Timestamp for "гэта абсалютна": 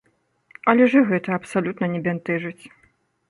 1.11-1.85